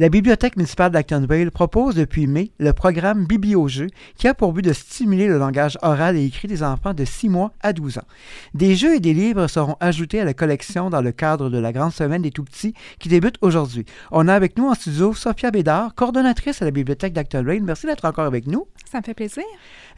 La 0.00 0.08
Bibliothèque 0.08 0.56
municipale 0.56 0.92
d'Actonville 0.92 1.50
propose 1.50 1.94
depuis 1.94 2.26
mai 2.26 2.52
le 2.58 2.72
programme 2.72 3.26
Bibliojeux 3.26 3.88
qui 4.16 4.28
a 4.28 4.32
pour 4.32 4.54
but 4.54 4.62
de 4.62 4.72
stimuler 4.72 5.28
le 5.28 5.36
langage 5.36 5.76
oral 5.82 6.16
et 6.16 6.24
écrit 6.24 6.48
des 6.48 6.62
enfants 6.62 6.94
de 6.94 7.04
6 7.04 7.28
mois 7.28 7.52
à 7.60 7.74
12 7.74 7.98
ans. 7.98 8.06
Des 8.54 8.76
jeux 8.76 8.94
et 8.94 9.00
des 9.00 9.12
livres 9.12 9.46
seront 9.46 9.76
ajoutés 9.78 10.18
à 10.18 10.24
la 10.24 10.32
collection 10.32 10.88
dans 10.88 11.02
le 11.02 11.12
cadre 11.12 11.50
de 11.50 11.58
la 11.58 11.74
Grande 11.74 11.92
Semaine 11.92 12.22
des 12.22 12.30
Tout-Petits 12.30 12.72
qui 12.98 13.10
débute 13.10 13.36
aujourd'hui. 13.42 13.84
On 14.10 14.26
a 14.26 14.32
avec 14.32 14.56
nous 14.56 14.68
en 14.68 14.74
studio 14.74 15.12
Sophia 15.12 15.50
Bédard, 15.50 15.94
coordonnatrice 15.94 16.62
à 16.62 16.64
la 16.64 16.70
Bibliothèque 16.70 17.12
d'Actonville. 17.12 17.62
Merci 17.62 17.84
d'être 17.84 18.06
encore 18.06 18.24
avec 18.24 18.46
nous. 18.46 18.68
Ça 18.90 19.00
me 19.00 19.02
fait 19.02 19.12
plaisir. 19.12 19.44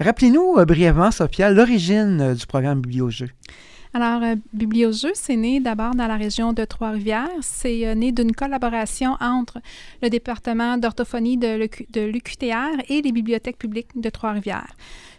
Rappelez-nous 0.00 0.56
euh, 0.58 0.64
brièvement, 0.64 1.12
Sophia, 1.12 1.48
l'origine 1.48 2.20
euh, 2.20 2.34
du 2.34 2.44
programme 2.44 2.80
Bibliojeux. 2.80 3.30
Alors, 3.94 4.22
euh, 4.22 5.10
c'est 5.14 5.36
né 5.36 5.60
d'abord 5.60 5.94
dans 5.94 6.06
la 6.06 6.16
région 6.16 6.54
de 6.54 6.64
Trois-Rivières. 6.64 7.28
C'est 7.42 7.86
euh, 7.86 7.94
né 7.94 8.10
d'une 8.10 8.32
collaboration 8.32 9.16
entre 9.20 9.58
le 10.02 10.08
département 10.08 10.78
d'orthophonie 10.78 11.36
de 11.36 12.00
l'UQTR 12.06 12.82
et 12.88 13.02
les 13.02 13.12
bibliothèques 13.12 13.58
publiques 13.58 13.90
de 13.94 14.08
Trois-Rivières. 14.08 14.74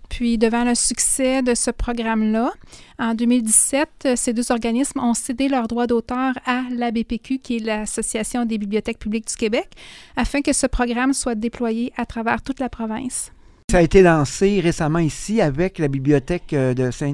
Puis, 0.09 0.39
devant 0.39 0.63
le 0.63 0.73
succès 0.73 1.43
de 1.43 1.53
ce 1.53 1.69
programme-là, 1.69 2.51
en 2.97 3.13
2017, 3.13 3.89
euh, 4.05 4.15
ces 4.15 4.33
deux 4.33 4.51
organismes 4.51 4.99
ont 4.99 5.13
cédé 5.13 5.49
leurs 5.49 5.67
droits 5.67 5.87
d'auteur 5.87 6.33
à 6.45 6.63
l'ABPQ, 6.71 7.39
qui 7.39 7.57
est 7.57 7.59
l'Association 7.59 8.45
des 8.45 8.57
bibliothèques 8.57 8.99
publiques 8.99 9.27
du 9.27 9.35
Québec, 9.35 9.69
afin 10.15 10.41
que 10.41 10.51
ce 10.51 10.65
programme 10.65 11.13
soit 11.13 11.35
déployé 11.35 11.93
à 11.95 12.07
travers 12.07 12.41
toute 12.41 12.59
la 12.59 12.69
province. 12.69 13.31
Ça 13.69 13.77
a 13.77 13.81
été 13.81 14.01
lancé 14.01 14.59
récemment 14.59 14.99
ici 14.99 15.41
avec 15.41 15.77
la 15.79 15.87
bibliothèque 15.87 16.53
de 16.53 16.91
Saint 16.91 17.13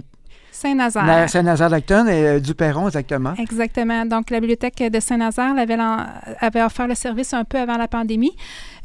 Saint-Nazaire. 0.60 1.30
Saint-Nazaire 1.30 1.70
d'Acton 1.70 2.06
et 2.08 2.28
euh, 2.28 2.40
du 2.42 2.54
Perron, 2.54 2.88
exactement. 2.88 3.34
Exactement. 3.38 4.06
Donc, 4.06 4.30
la 4.30 4.42
bibliothèque 4.42 4.84
de 4.92 5.00
Saint-Nazaire 5.00 5.58
avait, 5.58 5.78
avait, 6.40 6.62
offert 6.62 6.88
le 6.88 6.96
service 6.96 7.34
un 7.34 7.46
peu 7.46 7.58
avant 7.58 7.78
la 7.78 7.88
pandémie. 7.88 8.36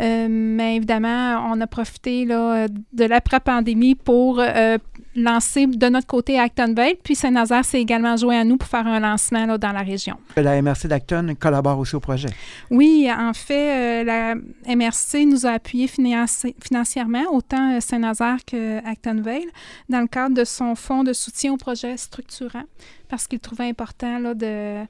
Euh, 0.00 0.28
mais 0.30 0.76
évidemment, 0.76 1.44
on 1.50 1.60
a 1.60 1.66
profité 1.66 2.26
là, 2.26 2.68
de 2.68 3.04
l'après-pandémie 3.04 3.96
pour 3.96 4.38
euh, 4.38 4.78
lancer 5.16 5.66
de 5.66 5.88
notre 5.88 6.06
côté 6.06 6.38
Actonville. 6.38 6.96
Puis 7.02 7.14
Saint-Nazaire 7.14 7.64
s'est 7.64 7.80
également 7.80 8.16
joué 8.16 8.36
à 8.36 8.44
nous 8.44 8.56
pour 8.56 8.68
faire 8.68 8.86
un 8.86 9.00
lancement 9.00 9.46
là, 9.46 9.58
dans 9.58 9.72
la 9.72 9.82
région. 9.82 10.16
La 10.36 10.60
MRC 10.60 10.86
d'Acton 10.86 11.34
collabore 11.38 11.78
aussi 11.78 11.96
au 11.96 12.00
projet. 12.00 12.28
Oui, 12.70 13.08
en 13.10 13.32
fait, 13.32 14.02
euh, 14.02 14.04
la 14.04 14.34
MRC 14.74 15.26
nous 15.26 15.46
a 15.46 15.50
appuyés 15.50 15.88
financièrement, 15.88 17.24
autant 17.32 17.80
Saint-Nazaire 17.80 18.38
que 18.46 18.78
Actonville, 18.86 19.50
dans 19.88 20.00
le 20.00 20.08
cadre 20.08 20.34
de 20.34 20.44
son 20.44 20.74
fonds 20.74 21.04
de 21.04 21.12
soutien 21.12 21.52
au 21.52 21.56
projet 21.56 21.96
structurant, 21.96 22.64
parce 23.08 23.26
qu'il 23.26 23.40
trouvait 23.40 23.68
important 23.68 24.18
là, 24.18 24.34
de, 24.34 24.84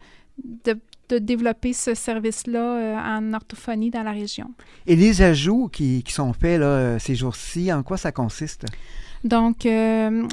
de 0.64 0.78
de 1.08 1.18
développer 1.18 1.72
ce 1.72 1.94
service-là 1.94 2.58
euh, 2.58 2.96
en 2.96 3.34
orthophonie 3.34 3.90
dans 3.90 4.02
la 4.02 4.12
région. 4.12 4.50
Et 4.86 4.96
les 4.96 5.22
ajouts 5.22 5.68
qui, 5.68 6.02
qui 6.02 6.12
sont 6.12 6.32
faits 6.32 6.60
là, 6.60 6.66
euh, 6.66 6.98
ces 6.98 7.14
jours-ci, 7.14 7.72
en 7.72 7.82
quoi 7.82 7.96
ça 7.96 8.12
consiste? 8.12 8.64
Donc, 9.24 9.64
euh, 9.64 10.28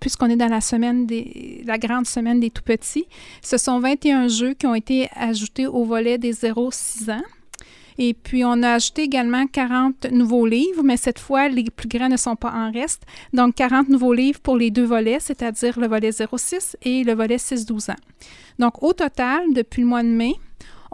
puisqu'on 0.00 0.28
est 0.28 0.36
dans 0.36 0.50
la 0.50 0.60
semaine 0.60 1.06
des, 1.06 1.62
la 1.64 1.78
grande 1.78 2.06
semaine 2.06 2.40
des 2.40 2.50
tout-petits, 2.50 3.06
ce 3.40 3.56
sont 3.56 3.78
21 3.78 4.26
jeux 4.28 4.54
qui 4.54 4.66
ont 4.66 4.74
été 4.74 5.08
ajoutés 5.14 5.68
au 5.68 5.84
volet 5.84 6.18
des 6.18 6.32
0-6 6.32 7.10
ans. 7.12 7.22
Et 7.98 8.12
puis, 8.12 8.44
on 8.44 8.62
a 8.62 8.72
ajouté 8.72 9.04
également 9.04 9.46
40 9.46 10.10
nouveaux 10.10 10.46
livres, 10.46 10.82
mais 10.82 10.96
cette 10.98 11.18
fois, 11.18 11.48
les 11.48 11.64
plus 11.64 11.88
grands 11.88 12.10
ne 12.10 12.16
sont 12.16 12.36
pas 12.36 12.52
en 12.52 12.70
reste. 12.70 13.02
Donc, 13.32 13.54
40 13.54 13.88
nouveaux 13.88 14.12
livres 14.12 14.40
pour 14.40 14.56
les 14.56 14.70
deux 14.70 14.84
volets, 14.84 15.18
c'est-à-dire 15.20 15.78
le 15.80 15.86
volet 15.86 16.10
0-6 16.10 16.76
et 16.82 17.04
le 17.04 17.14
volet 17.14 17.36
6-12 17.36 17.92
ans. 17.92 17.96
Donc, 18.58 18.82
au 18.82 18.92
total, 18.92 19.44
depuis 19.54 19.80
le 19.80 19.88
mois 19.88 20.02
de 20.02 20.08
mai, 20.08 20.34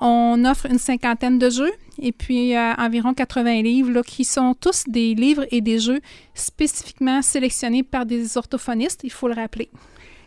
on 0.03 0.45
offre 0.45 0.67
une 0.67 0.79
cinquantaine 0.79 1.39
de 1.39 1.49
jeux 1.49 1.73
et 2.01 2.11
puis 2.11 2.57
euh, 2.57 2.75
environ 2.75 3.15
80 3.15 3.63
livres 3.63 3.91
là, 3.93 4.03
qui 4.03 4.25
sont 4.25 4.55
tous 4.55 4.85
des 4.89 5.15
livres 5.15 5.47
et 5.53 5.61
des 5.61 5.79
jeux 5.79 6.01
spécifiquement 6.35 7.23
sélectionnés 7.23 7.85
par 7.85 8.05
des 8.05 8.37
orthophonistes, 8.37 9.03
il 9.05 9.13
faut 9.13 9.29
le 9.29 9.35
rappeler. 9.35 9.71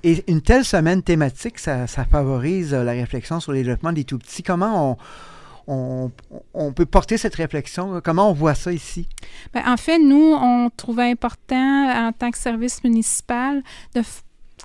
Et 0.03 0.23
une 0.27 0.41
telle 0.41 0.63
semaine 0.63 1.03
thématique, 1.03 1.59
ça, 1.59 1.87
favorise 1.87 2.73
euh, 2.73 2.83
la 2.83 2.93
réflexion 2.93 3.39
sur 3.41 3.51
le 3.51 3.57
développement 3.57 3.91
des 3.91 4.05
tout-petits. 4.05 4.43
Comment 4.43 4.97
on, 5.67 6.11
on, 6.53 6.71
peut 6.71 6.85
porter 6.85 7.17
cette 7.17 7.35
réflexion? 7.35 7.99
Comment 8.01 8.29
on 8.29 8.33
voit 8.33 8.55
ça 8.55 8.71
ici? 8.71 9.09
Bien, 9.53 9.63
en 9.65 9.77
fait, 9.77 9.99
nous, 9.99 10.37
on 10.39 10.69
trouvait 10.69 11.09
important, 11.09 12.07
en 12.07 12.11
tant 12.13 12.31
que 12.31 12.37
service 12.37 12.83
municipal, 12.83 13.61
de 13.93 14.03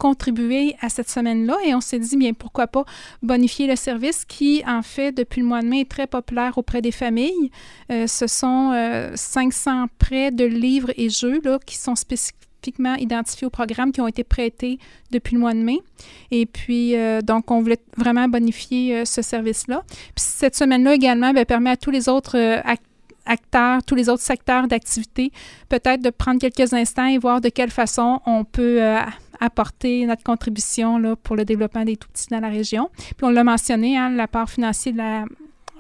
contribuer 0.01 0.77
à 0.81 0.89
cette 0.89 1.11
semaine-là 1.11 1.59
et 1.63 1.75
on 1.75 1.83
s'est 1.83 1.99
dit, 1.99 2.17
bien, 2.17 2.33
pourquoi 2.33 2.67
pas 2.67 2.85
bonifier 3.23 3.67
le 3.67 3.77
service 3.77 4.25
qui, 4.25 4.63
en 4.67 4.81
fait, 4.81 5.13
depuis 5.13 5.43
le 5.43 5.47
mois 5.47 5.61
de 5.61 5.67
mai, 5.67 5.81
est 5.81 5.91
très 5.91 6.07
populaire 6.07 6.57
auprès 6.57 6.81
des 6.81 6.91
familles. 6.91 7.51
Euh, 7.93 8.07
ce 8.07 8.27
sont 8.27 8.73
500 9.15 9.71
euh, 9.71 9.87
prêts 9.99 10.31
de 10.31 10.47
livres 10.47 10.91
et 10.97 11.11
jeux 11.11 11.41
là, 11.45 11.59
qui 11.67 11.77
sont 11.77 11.95
spécifiquement 11.97 12.95
identifiés 12.95 13.47
au 13.47 13.51
programme 13.51 13.93
qui 13.93 14.01
ont 14.01 14.09
été 14.09 14.25
prêtés 14.25 14.79
depuis 15.11 15.35
le 15.35 15.41
mois 15.41 15.53
de 15.53 15.59
mai. 15.59 15.81
Et 16.31 16.47
puis, 16.47 16.97
euh, 16.97 17.21
donc, 17.21 17.51
on 17.51 17.61
voulait 17.61 17.83
vraiment 17.99 18.27
bonifier 18.27 19.05
ce 19.05 19.21
service-là. 19.21 19.83
Puis 19.87 20.25
cette 20.25 20.57
semaine-là 20.57 20.95
également 20.95 21.35
bien, 21.35 21.45
permet 21.45 21.71
à 21.71 21.77
tous 21.77 21.91
les 21.91 22.09
autres 22.09 22.63
acteurs, 23.27 23.83
tous 23.85 23.95
les 23.95 24.09
autres 24.09 24.23
secteurs 24.23 24.67
d'activité, 24.67 25.31
peut-être 25.69 26.01
de 26.01 26.09
prendre 26.09 26.41
quelques 26.41 26.73
instants 26.73 27.07
et 27.07 27.19
voir 27.19 27.43
de 27.43 27.51
quelle 27.51 27.71
façon 27.71 28.21
on 28.25 28.45
peut 28.45 28.81
apporter 29.41 30.07
notre 30.07 30.23
contribution 30.23 30.99
là, 30.99 31.17
pour 31.17 31.35
le 31.35 31.45
développement 31.45 31.85
des 31.85 31.97
tout-petits 31.97 32.29
dans 32.31 32.41
la 32.41 32.49
région. 32.49 32.91
Puis 32.97 33.25
on 33.25 33.31
l'a 33.31 33.45
mentionné, 33.45 33.97
hein, 33.97 34.11
l'apport 34.11 34.49
financier 34.49 34.93
de 34.93 34.99
la 34.99 35.25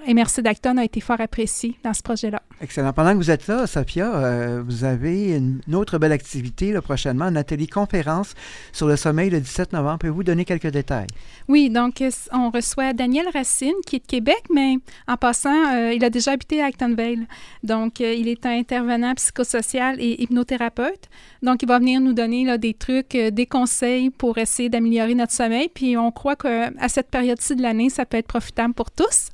MRC 0.08 0.40
d'Acton 0.42 0.78
a 0.78 0.84
été 0.84 1.00
fort 1.00 1.20
apprécié 1.20 1.78
dans 1.84 1.92
ce 1.92 2.02
projet-là. 2.02 2.42
Excellent. 2.62 2.92
Pendant 2.92 3.12
que 3.12 3.16
vous 3.16 3.30
êtes 3.30 3.46
là, 3.46 3.66
Sophia, 3.66 4.14
euh, 4.14 4.62
vous 4.62 4.84
avez 4.84 5.34
une, 5.34 5.62
autre 5.72 5.96
belle 5.96 6.12
activité 6.12 6.78
prochainement, 6.82 7.24
un 7.24 7.36
atelier 7.36 7.66
conférence 7.66 8.34
sur 8.70 8.86
le 8.86 8.96
sommeil 8.96 9.30
le 9.30 9.40
17 9.40 9.72
novembre. 9.72 10.00
Pouvez-vous 10.00 10.24
donner 10.24 10.44
quelques 10.44 10.66
détails? 10.66 11.06
Oui, 11.48 11.70
donc 11.70 12.02
euh, 12.02 12.10
on 12.32 12.50
reçoit 12.50 12.92
Daniel 12.92 13.24
Racine, 13.32 13.72
qui 13.86 13.96
est 13.96 14.00
de 14.00 14.06
Québec, 14.06 14.42
mais 14.52 14.76
en 15.08 15.16
passant, 15.16 15.74
euh, 15.74 15.94
il 15.94 16.04
a 16.04 16.10
déjà 16.10 16.32
habité 16.32 16.60
à 16.60 16.66
Actonville. 16.66 17.26
Donc, 17.62 18.00
il 18.00 18.28
est 18.28 18.44
un 18.44 18.58
intervenant 18.58 19.14
psychosocial 19.14 19.96
et 19.98 20.22
hypnothérapeute. 20.22 21.08
Donc, 21.42 21.62
il 21.62 21.66
va 21.66 21.78
venir 21.78 22.02
nous 22.02 22.12
donner 22.12 22.58
des 22.58 22.74
trucs, 22.74 23.16
des 23.16 23.46
conseils 23.46 24.10
pour 24.10 24.36
essayer 24.36 24.68
d'améliorer 24.68 25.14
notre 25.14 25.32
sommeil. 25.32 25.70
Puis, 25.72 25.96
on 25.96 26.10
croit 26.10 26.36
qu'à 26.36 26.88
cette 26.88 27.08
période-ci 27.08 27.56
de 27.56 27.62
l'année, 27.62 27.88
ça 27.88 28.04
peut 28.04 28.18
être 28.18 28.26
profitable 28.26 28.74
pour 28.74 28.90
tous. 28.90 29.28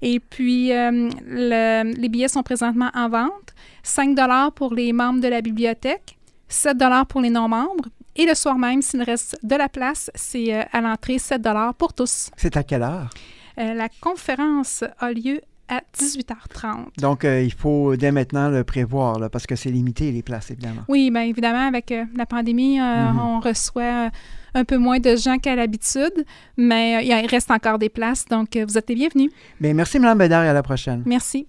Et 0.00 0.20
puis, 0.20 0.68
les 0.68 2.08
billets 2.08 2.28
sont 2.28 2.42
présents 2.44 2.67
en 2.94 3.08
vente. 3.08 3.54
5 3.82 4.16
pour 4.54 4.74
les 4.74 4.92
membres 4.92 5.20
de 5.20 5.28
la 5.28 5.40
bibliothèque, 5.40 6.18
7 6.48 6.76
pour 7.08 7.20
les 7.20 7.30
non-membres. 7.30 7.88
Et 8.16 8.26
le 8.26 8.34
soir 8.34 8.58
même, 8.58 8.82
s'il 8.82 9.02
reste 9.02 9.38
de 9.44 9.54
la 9.54 9.68
place, 9.68 10.10
c'est 10.14 10.52
euh, 10.52 10.62
à 10.72 10.80
l'entrée 10.80 11.18
7 11.18 11.40
pour 11.78 11.94
tous. 11.94 12.30
C'est 12.36 12.56
à 12.56 12.64
quelle 12.64 12.82
heure? 12.82 13.10
Euh, 13.58 13.74
la 13.74 13.88
conférence 13.88 14.82
a 14.98 15.12
lieu 15.12 15.40
à 15.68 15.82
18h30. 15.96 17.00
Donc, 17.00 17.24
euh, 17.24 17.42
il 17.42 17.52
faut 17.52 17.94
dès 17.96 18.10
maintenant 18.10 18.48
le 18.48 18.64
prévoir, 18.64 19.30
parce 19.30 19.46
que 19.46 19.54
c'est 19.54 19.70
limité 19.70 20.10
les 20.10 20.22
places, 20.22 20.50
évidemment. 20.50 20.82
Oui, 20.88 21.10
bien 21.10 21.22
évidemment, 21.22 21.68
avec 21.68 21.94
la 22.16 22.26
pandémie, 22.26 22.78
mm-hmm. 22.78 23.20
on 23.20 23.40
reçoit 23.40 24.10
un 24.54 24.64
peu 24.64 24.78
moins 24.78 24.98
de 24.98 25.14
gens 25.14 25.38
qu'à 25.38 25.54
l'habitude, 25.54 26.24
mais 26.56 27.06
il 27.06 27.26
reste 27.26 27.50
encore 27.50 27.78
des 27.78 27.90
places, 27.90 28.24
donc 28.24 28.56
vous 28.56 28.78
êtes 28.78 28.88
les 28.88 28.94
bienvenus. 28.94 29.30
Bien, 29.60 29.74
merci, 29.74 29.98
Mme 29.98 30.18
Bédard, 30.18 30.44
et 30.44 30.48
à 30.48 30.54
la 30.54 30.62
prochaine. 30.62 31.02
Merci. 31.04 31.46